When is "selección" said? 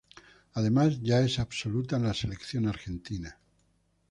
2.15-2.67